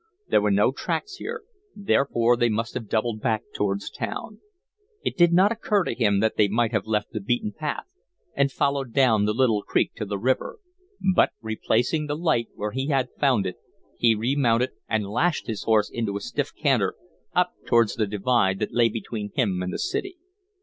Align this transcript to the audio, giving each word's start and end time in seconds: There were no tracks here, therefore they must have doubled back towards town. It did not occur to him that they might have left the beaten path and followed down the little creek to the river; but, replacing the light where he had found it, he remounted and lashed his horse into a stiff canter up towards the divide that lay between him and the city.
There 0.29 0.41
were 0.41 0.49
no 0.49 0.71
tracks 0.71 1.17
here, 1.17 1.43
therefore 1.75 2.35
they 2.35 2.49
must 2.49 2.73
have 2.73 2.89
doubled 2.89 3.21
back 3.21 3.43
towards 3.53 3.91
town. 3.91 4.39
It 5.03 5.15
did 5.15 5.31
not 5.31 5.51
occur 5.51 5.83
to 5.83 5.93
him 5.93 6.21
that 6.21 6.37
they 6.37 6.47
might 6.47 6.71
have 6.71 6.87
left 6.87 7.11
the 7.11 7.19
beaten 7.19 7.51
path 7.51 7.83
and 8.33 8.51
followed 8.51 8.93
down 8.93 9.25
the 9.25 9.33
little 9.33 9.61
creek 9.61 9.91
to 9.97 10.05
the 10.05 10.17
river; 10.17 10.57
but, 11.13 11.33
replacing 11.39 12.07
the 12.07 12.17
light 12.17 12.47
where 12.55 12.71
he 12.71 12.87
had 12.87 13.09
found 13.19 13.45
it, 13.45 13.57
he 13.99 14.15
remounted 14.15 14.71
and 14.89 15.05
lashed 15.05 15.45
his 15.45 15.65
horse 15.65 15.91
into 15.91 16.17
a 16.17 16.19
stiff 16.19 16.51
canter 16.55 16.95
up 17.35 17.53
towards 17.67 17.93
the 17.93 18.07
divide 18.07 18.57
that 18.57 18.73
lay 18.73 18.89
between 18.89 19.29
him 19.35 19.61
and 19.61 19.71
the 19.71 19.77
city. 19.77 20.17